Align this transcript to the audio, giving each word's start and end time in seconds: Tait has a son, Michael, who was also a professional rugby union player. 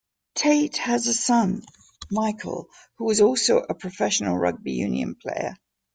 Tait 0.33 0.77
has 0.77 1.05
a 1.05 1.13
son, 1.13 1.61
Michael, 2.09 2.71
who 2.97 3.05
was 3.05 3.21
also 3.21 3.59
a 3.59 3.75
professional 3.75 4.35
rugby 4.35 4.71
union 4.71 5.13
player. 5.13 5.53